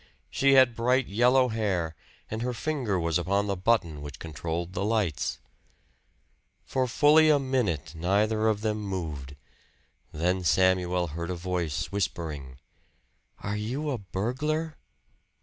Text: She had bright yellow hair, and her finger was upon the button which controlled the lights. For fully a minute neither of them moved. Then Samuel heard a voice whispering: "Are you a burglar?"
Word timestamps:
She 0.31 0.53
had 0.53 0.75
bright 0.75 1.05
yellow 1.05 1.49
hair, 1.49 1.95
and 2.31 2.41
her 2.41 2.55
finger 2.55 2.99
was 2.99 3.19
upon 3.19 3.45
the 3.45 3.55
button 3.55 4.01
which 4.01 4.17
controlled 4.17 4.73
the 4.73 4.83
lights. 4.83 5.37
For 6.65 6.87
fully 6.87 7.29
a 7.29 7.37
minute 7.37 7.93
neither 7.93 8.47
of 8.47 8.61
them 8.61 8.81
moved. 8.81 9.35
Then 10.11 10.43
Samuel 10.43 11.09
heard 11.09 11.29
a 11.29 11.35
voice 11.35 11.91
whispering: 11.91 12.57
"Are 13.43 13.55
you 13.57 13.91
a 13.91 13.99
burglar?" 13.99 14.79